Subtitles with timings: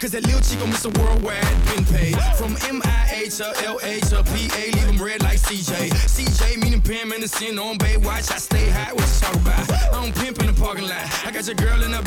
[0.00, 1.42] Cause that little chico miss a worldwide
[1.74, 2.14] been paid.
[2.38, 5.90] From MIA to LA to PA, leave them red like CJ.
[5.90, 8.30] CJ meaning Pam Anderson on Baywatch.
[8.30, 9.72] I stay high, what you talk about?
[9.72, 11.02] I don't pimp in the parking lot.
[11.26, 11.98] I got your girl in the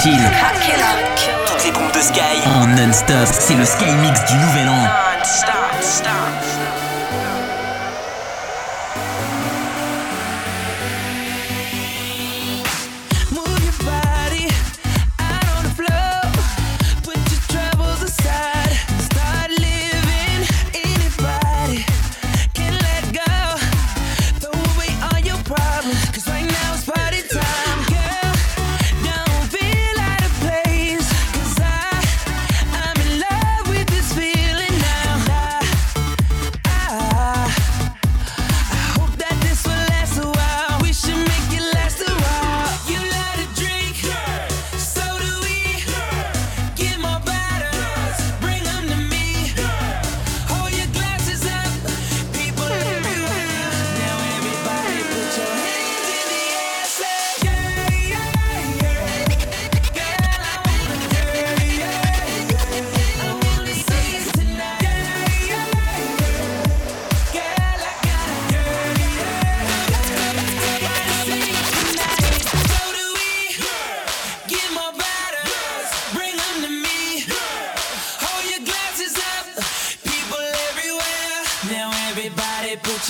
[0.00, 0.18] Subtil.
[1.46, 2.20] Toutes les bombes de Sky.
[2.46, 5.59] En non-stop, c'est le Sky Mix du Nouvel An.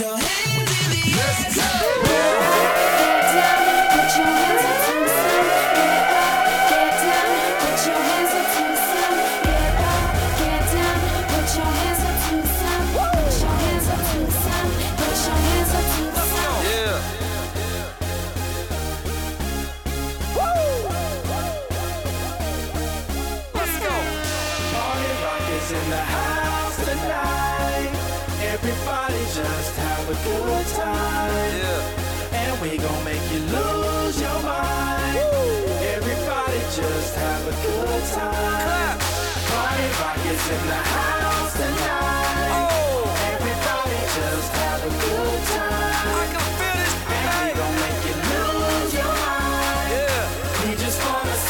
[0.00, 0.59] your hands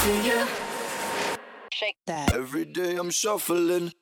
[0.02, 0.46] to you.
[1.72, 2.32] Shake that.
[2.32, 3.92] Every day I'm shuffling.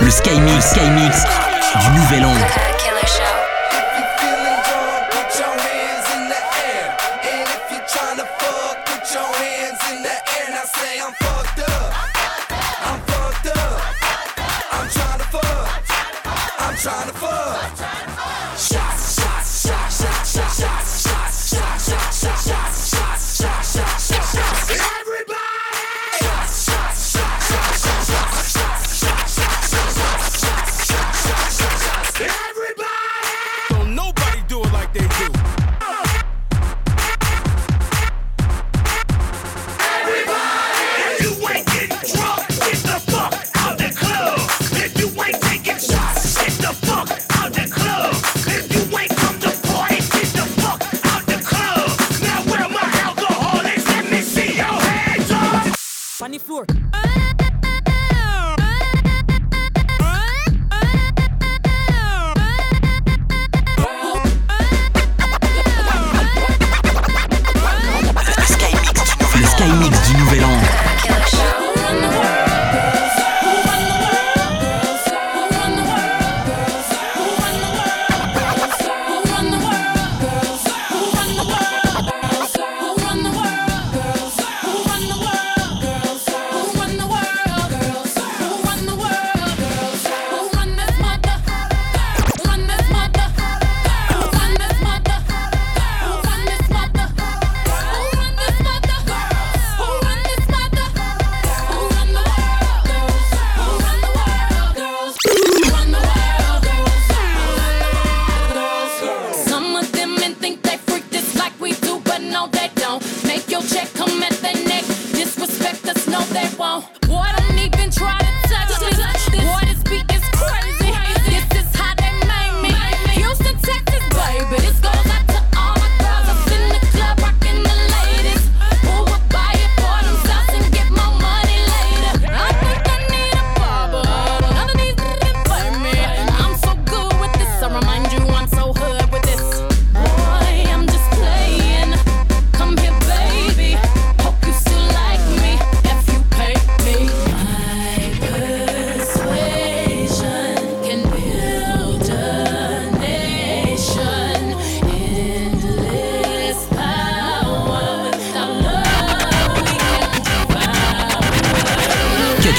[0.00, 1.24] Le Skymix, Skymix
[1.74, 2.69] du Nouvel An.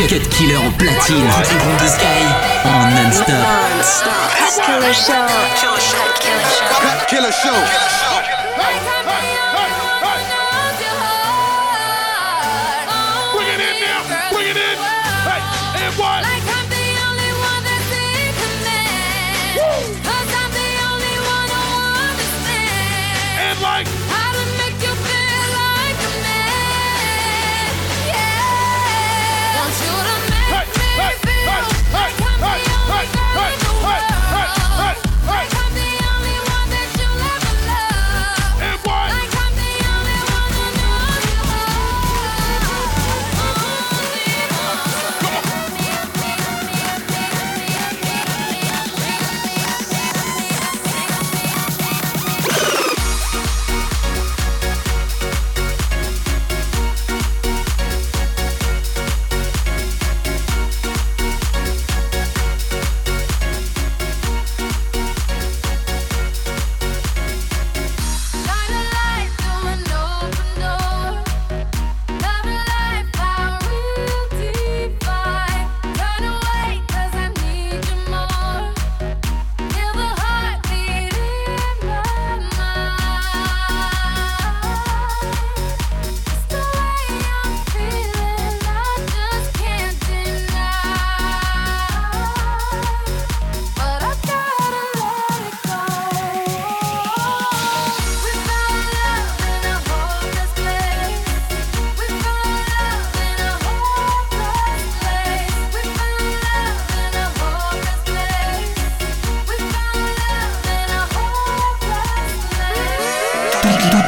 [0.07, 1.27] Cut Killer au platine.
[1.49, 2.05] Du groupe de Sky
[2.65, 3.27] en non-stop.
[3.29, 4.11] Non-stop.
[4.35, 5.13] Cut Killer Show.
[5.55, 5.71] Cut
[6.19, 6.65] Killer Show.
[6.81, 8.20] Cut Killer Show.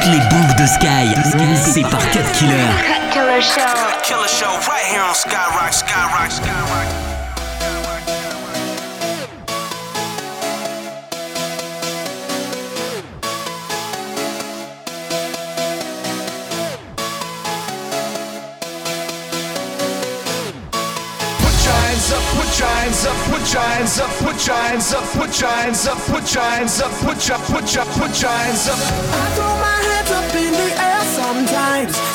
[0.04, 1.14] Toutes les bombes de Sky,
[1.64, 2.52] c'est par Cut Killer.
[2.52, 3.60] Cut Killer Show.
[3.60, 7.14] Cut Killer Show right here on Skyrock, Skyrock, Skyrock.
[24.02, 28.12] up, Put giants up, Put giants up, Put giants up, Put up, what up, Put
[28.14, 29.33] giants up
[30.34, 32.13] up in the air sometimes.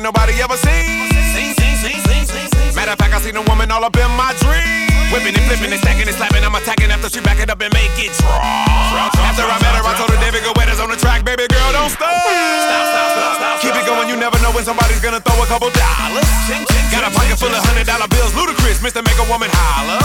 [0.00, 1.12] ain't nobody ever seen.
[2.72, 4.88] Matter of fact, I seen a woman all up in my dream.
[5.12, 6.40] Whipping and flipping and stacking and slapping.
[6.40, 9.12] I'm attacking after she back it up and make it drop.
[9.20, 11.70] After I met her, I told her, David, go wet on the track, baby girl,
[11.76, 12.08] don't stop.
[12.08, 13.56] Stop, stop, stop, stop.
[13.60, 16.30] Keep it going, you never know when somebody's gonna throw a couple dollars.
[16.88, 19.04] Got a pocket full of hundred dollar bills, Ludacris, Mr.
[19.04, 20.00] Make a Woman holler.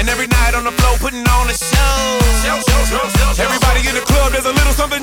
[0.00, 2.18] And every night on the floor, putting on a show.
[3.38, 5.01] Everybody in the club, there's a little something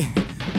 [0.00, 0.51] promise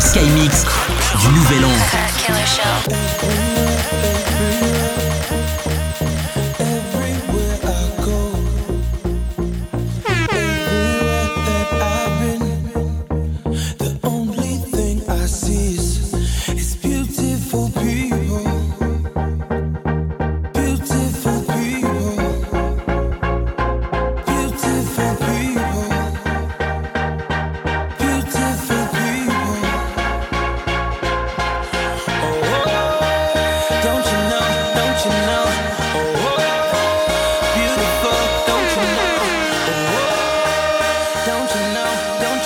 [0.00, 3.39] Le Sky Mix, Sky Mix du Nouvel An.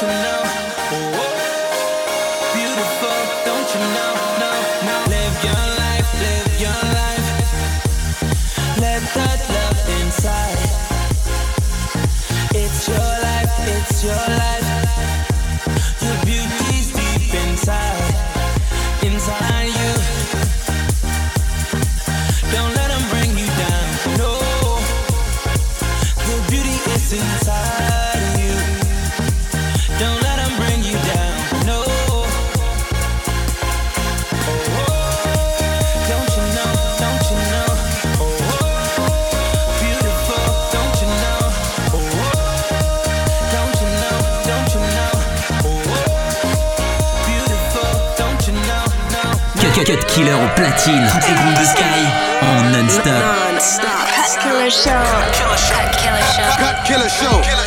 [0.06, 0.33] Don't
[50.74, 51.06] platine.
[51.10, 51.82] Toutes les groupes de Sky
[52.42, 53.04] en non-stop.
[54.14, 54.90] Cut Killer Show.
[55.32, 56.48] Cut Killer Show.
[56.58, 57.63] Cut Killer Show.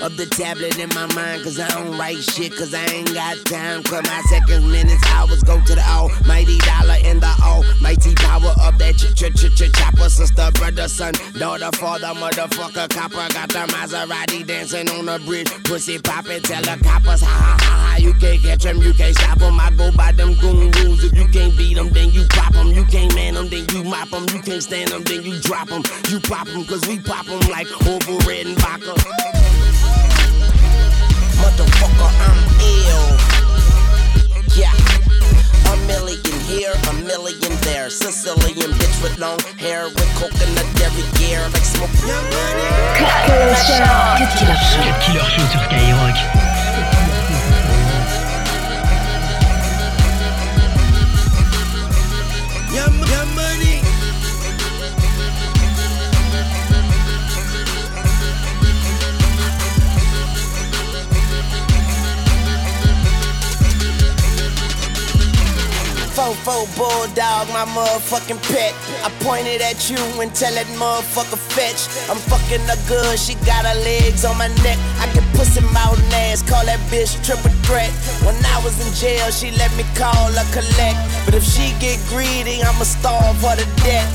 [0.00, 1.42] Of the tablet in my mind.
[1.42, 3.82] Cause I don't write shit, cause I ain't got time.
[3.82, 8.78] Cause my seconds, minutes, hours go to the almighty dollar in the almighty power of
[8.78, 10.08] that ch ch ch ch chopper.
[10.08, 13.26] Sister, brother, son, daughter, father, motherfucker, copper.
[13.34, 15.50] Got the Maserati dancing on the bridge.
[15.64, 17.96] Pussy poppin', tell the coppers, ha ha ha ha.
[17.98, 19.58] You can't catch them, you can't stop them.
[19.58, 21.02] I go by them goon rules.
[21.02, 22.68] If you can't beat them, then you pop them.
[22.68, 24.26] You can't man them, then you mop them.
[24.32, 25.82] You can't stand them, then you drop them.
[26.08, 29.37] You pop them, cause we pop them like Orville Redenbacher
[31.58, 33.08] motherfucker, I'm ill.
[34.54, 34.72] Yeah.
[35.66, 37.90] A million here, a million there.
[37.90, 41.90] Sicilian bitch with long hair, with coconut every gear, like smoke.
[41.98, 44.16] Killer show.
[44.38, 46.18] Killer show sur Skyrock.
[52.70, 53.17] Yeah,
[66.48, 68.72] Fofo bulldog, my motherfucking pet.
[69.04, 71.84] I pointed at you and tell that motherfucker fetch.
[72.08, 74.78] I'm fucking her good, she got her legs on my neck.
[74.96, 77.92] I get pussy mouth ass, call that bitch triple threat.
[78.24, 80.96] When I was in jail, she let me call her collect.
[81.26, 84.08] But if she get greedy, I'ma starve her to death.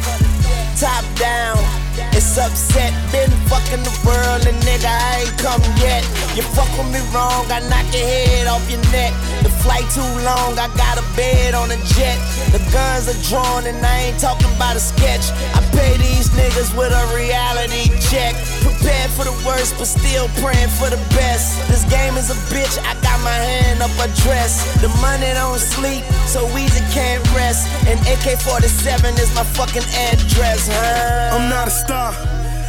[0.82, 1.83] Top down.
[2.13, 6.03] It's upset, been fucking the world and nigga I ain't come yet.
[6.36, 9.13] You fuck with me wrong, I knock your head off your neck.
[9.43, 12.17] The flight too long, I got a bed on a jet.
[12.51, 15.29] The guns are drawn and I ain't talking about a sketch.
[15.53, 18.34] I pay these niggas with a reality check.
[18.65, 21.62] Prepared for the worst, but still praying for the best.
[21.69, 24.65] This game is a bitch, I got my hand up a dress.
[24.82, 27.69] The money don't sleep, so easy can't rest.
[27.86, 31.33] And AK 47 is my fucking address, huh?
[31.74, 32.14] Star.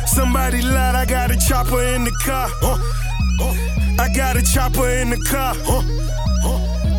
[0.06, 2.48] Somebody lied, I got a chopper in the car.
[3.98, 5.54] I got a chopper in the car.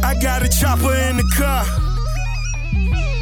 [0.03, 1.65] I got a chopper in the car.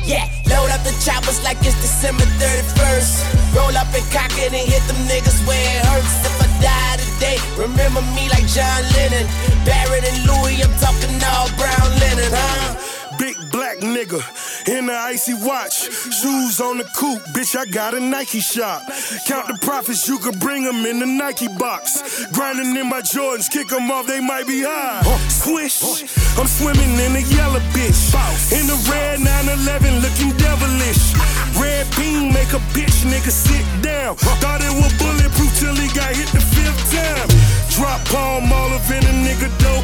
[0.03, 3.55] Yeah, load up the choppers like it's December 31st.
[3.55, 6.19] Roll up and cock it and hit them niggas where it hurts.
[6.27, 9.27] If I die today, remember me like John Lennon.
[9.63, 12.82] Barrett and Louis, I'm talking all brown linen, huh?
[13.23, 14.19] Big black nigga
[14.67, 15.87] in the icy watch.
[16.11, 18.83] Shoes on the coupe, bitch, I got a Nike shop.
[19.25, 22.25] Count the profits, you can bring them in the Nike box.
[22.33, 25.03] Grinding in my Jordans, kick them off, they might be high.
[25.29, 26.03] Swish,
[26.37, 28.11] I'm swimming in the yellow bitch.
[28.51, 31.15] In the red 911, looking devilish.
[31.55, 34.17] Red beam make a bitch nigga sit down.
[34.43, 37.52] Thought it was bulletproof till he got hit the fifth time.
[37.75, 39.83] Drop palm all up in a nigga dope.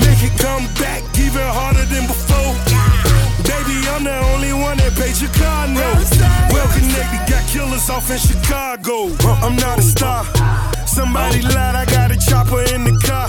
[0.00, 2.56] Make it come back even harder than before.
[3.44, 5.68] Baby, I'm the only one that paid your car.
[5.68, 9.12] Well connected, got killers off in Chicago.
[9.44, 10.24] I'm not a star.
[10.86, 13.28] Somebody lied, I got a chopper in the car.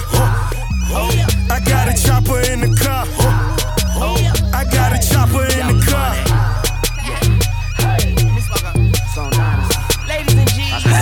[1.52, 3.04] I got a chopper in the car.
[4.56, 6.16] I got a chopper in the car.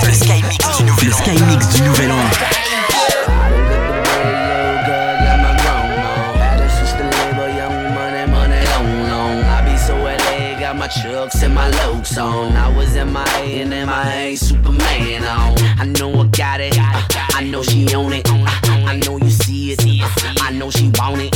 [0.04, 1.06] Le Sky Mix du Nouvel An.
[1.06, 2.55] Le Sky Mix du Nouvel An.
[11.66, 12.56] My lokes on.
[12.56, 15.58] I was in my A and then my A Superman on.
[15.80, 16.76] I know I got it.
[16.78, 18.28] I know she own it.
[18.30, 19.82] I know you see it.
[20.42, 21.36] I know she want it.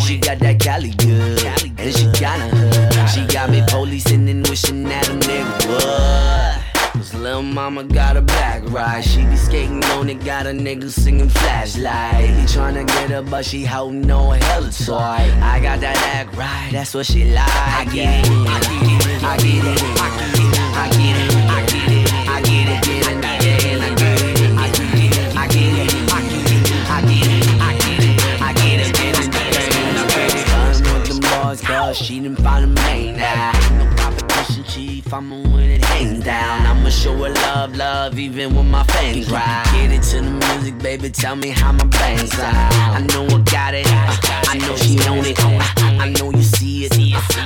[0.00, 1.44] She got that Cali good.
[1.78, 3.08] And she got hood.
[3.10, 6.64] She got me policing and wishing that a nigga would.
[6.92, 9.04] Cause Lil' mama got a back ride.
[9.04, 12.24] She be skating on it, got a nigga singing flashlight.
[12.24, 14.94] He tryna get her, but she holding no hella toy.
[14.94, 17.48] I got that act right, that's what she like.
[17.48, 19.07] I get it, I get it,
[31.94, 33.52] she didn't find a man now.
[33.76, 35.12] No competition, chief.
[35.12, 36.64] I'ma win it hands down.
[36.64, 39.64] I'ma show her love, love, even when my fans ride.
[39.72, 41.10] Get it to the music, baby.
[41.10, 42.44] Tell me how my bangs are.
[42.44, 43.86] I know I got it.
[43.88, 45.38] I know she own it.
[46.00, 46.92] I know you see it.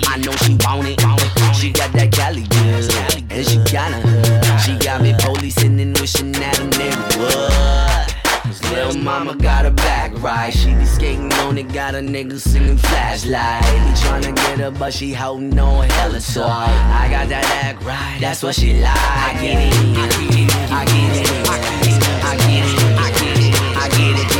[0.09, 1.52] I know she want it.
[1.63, 2.93] She got that Cali good,
[3.31, 4.61] and she got hood.
[4.63, 8.73] She got me policing and wishing that a nigga would.
[8.73, 10.53] Lil' mama got her back right.
[10.53, 13.63] She be skating on it, got a nigga singing flashlight.
[13.63, 16.43] He tryna get her, but she holding no hella toy.
[16.43, 18.97] I got that act right, that's what she like.
[18.97, 23.55] I get it, I get it, I get it, I get it, I get it,
[23.77, 24.32] I get it,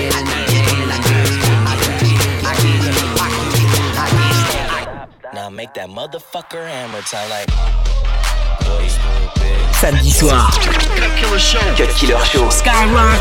[5.53, 7.49] make that motherfucker hammer time like.
[9.81, 10.49] Samedi soir.
[10.51, 11.61] Cut Killer Show.
[11.77, 12.49] Killer Show.
[12.49, 13.21] Skyrock.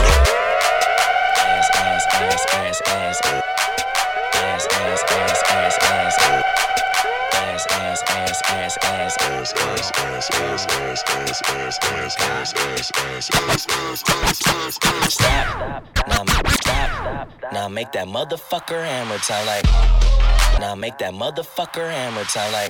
[15.10, 16.08] Stop.
[16.08, 17.28] Now, stop.
[17.52, 20.21] Now make that motherfucker hammer time like.
[20.62, 22.70] Now make that motherfucker hammer time like.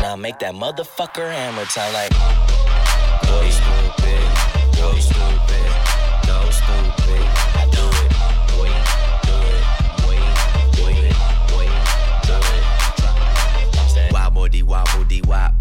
[0.00, 2.10] Now make that motherfucker hammer time like.
[3.26, 4.22] Boy, stupid.
[4.78, 5.70] Boy, stupid.
[6.28, 7.26] No stupid.
[7.58, 8.12] I do it.
[8.46, 8.82] Do it.
[9.26, 9.64] Do it.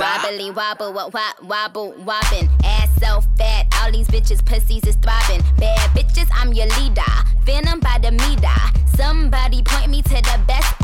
[0.00, 2.48] Wobbly wobble, wop, wop, wobble, wobbin'.
[2.64, 5.42] Ass so fat, all these bitches' pussies is throbbing.
[5.58, 7.02] Bad bitches, I'm your leader.
[7.44, 8.96] Venom by the meter.
[8.96, 10.79] Somebody point me to the best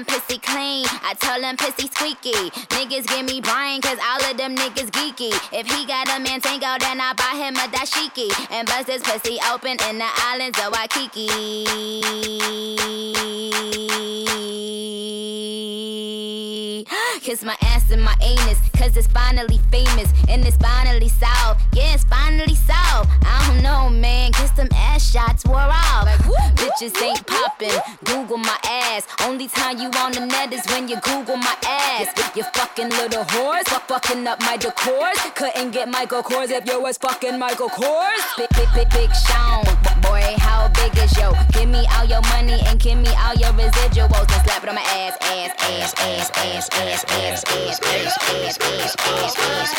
[0.00, 2.50] them pussy clean, I tell them pussy squeaky.
[2.70, 5.32] Niggas give me brain, cause all of them niggas geeky.
[5.52, 8.30] If he got a man tango, then I buy him a dashiki.
[8.50, 11.28] And bust his pussy open in the islands of Waikiki.
[17.20, 20.10] Kiss my ass and my anus, cause it's finally famous.
[20.28, 21.60] And it's finally solved.
[21.74, 23.10] Yeah, it's finally solved.
[23.22, 26.08] I don't know, man, cause them ass shots wore off.
[26.56, 27.78] Bitches ain't popping.
[28.04, 29.06] Google my ass.
[29.22, 32.08] Only time you on the net is when you Google my ass.
[32.36, 33.64] You fucking little whores.
[33.68, 35.18] Fuck fucking up my decors.
[35.34, 38.22] Couldn't get Michael Kors if you was fucking Michael Kors.
[38.36, 39.64] Big, big, big, big Sean.
[40.02, 41.32] Boy, how big is yo?
[41.52, 44.26] Give me all your money and give me all your residuals.
[44.28, 48.18] Then slap it on my ass, ass, ass, ass, ass, ass, ass, ass, ass, ass,
[48.28, 49.34] ass, ass, ass,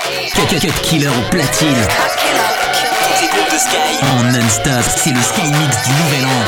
[0.07, 0.33] ass.
[0.33, 1.87] Cut, cut, cut killer au platine.
[3.19, 6.45] Tes groupes de Sky en non-stop, c'est le Sky Mix du nouvel an.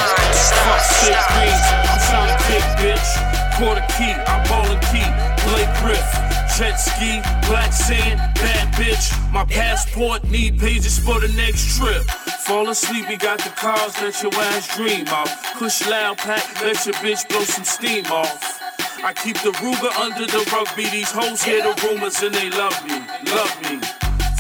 [3.58, 5.06] Quarter key, I'm bowling key.
[5.46, 6.10] play Griff,
[6.58, 9.14] jet ski, black sand, bad bitch.
[9.32, 12.04] My passport need pages for the next trip.
[12.46, 15.30] Fall asleep, we got the cars that your ass dream of.
[15.60, 18.60] Push loud pack, let your bitch blow some steam off.
[19.04, 20.90] I keep the Ruger under the rugby.
[20.90, 23.80] These hoes hear the rumors and they love me, love me.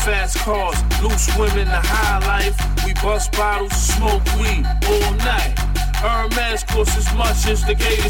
[0.01, 2.57] Fast cars, loose women, the high life.
[2.85, 5.53] We bust bottles, smoke weed all night.
[6.03, 8.09] Hermes costs as much as the gator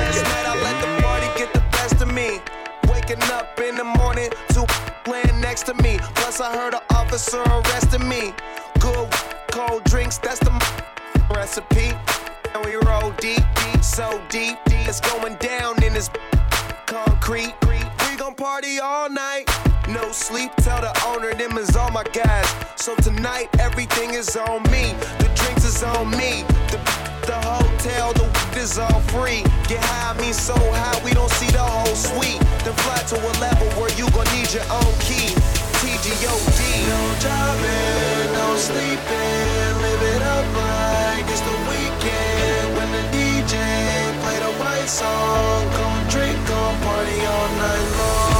[7.11, 8.33] officer arresting me.
[8.79, 9.11] Good
[9.51, 10.51] cold drinks, that's the
[11.35, 11.91] recipe.
[12.53, 14.87] And we roll deep, deep, so deep, deep.
[14.87, 16.09] It's going down in this
[16.85, 17.53] concrete.
[17.67, 19.43] We gon' party all night.
[19.89, 22.47] No sleep, tell the owner them is all my guys.
[22.77, 24.93] So tonight everything is on me.
[25.19, 26.45] The drinks is on me.
[26.71, 26.79] The,
[27.27, 29.43] the hotel, the weed is all free.
[29.67, 32.39] Get high, me so high we don't see the whole suite.
[32.63, 35.40] Then fly to a level where you gon' need your own key.
[36.01, 36.59] TGOD.
[36.89, 42.75] No driving, no sleeping, live it up like it's the weekend.
[42.75, 43.53] When the DJ
[44.23, 48.30] play the right song, gon' drink, gon' party all night long.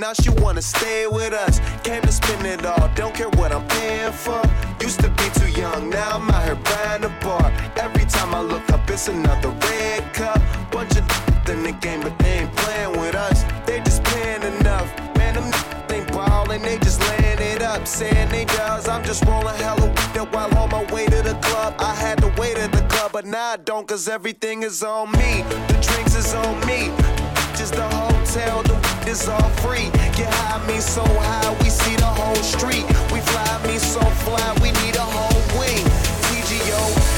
[0.00, 1.60] Now she wanna stay with us.
[1.84, 4.42] Came to spend it all, don't care what I'm paying for.
[4.80, 7.52] Used to be too young, now I'm out here buying a bar.
[7.76, 10.40] Every time I look up, it's another red cup.
[10.72, 11.04] Bunch of
[11.50, 13.44] in the game, but they ain't playing with us.
[13.66, 14.88] They just paying enough.
[15.16, 15.52] Man, them
[15.90, 17.86] ain't ballin', they just laying it up.
[17.86, 21.34] Saying they does, I'm just rolling hella with it while on my way to the
[21.42, 21.74] club.
[21.78, 25.10] I had to wait at the club, but now I don't, cause everything is on
[25.12, 25.42] me.
[25.68, 27.19] The drinks is on me.
[27.60, 29.90] Just the hotel, the is all free.
[30.16, 32.86] Get high, me so high, we see the whole street.
[33.12, 35.84] We fly, me so fly, we need a whole wing.
[36.32, 37.10] TGO,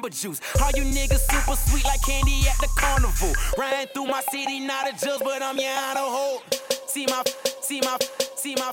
[0.00, 0.40] Jamba Juice.
[0.62, 3.32] All you niggas super sweet like candy at the carnival.
[3.58, 6.42] Riding through my city, not a judge, but I'm your honor hold.
[6.86, 7.22] See my,
[7.60, 7.96] see my,
[8.36, 8.72] see my.